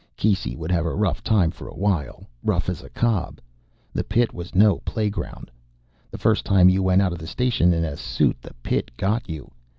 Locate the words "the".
3.93-4.03, 6.09-6.17, 7.19-7.27, 8.41-8.55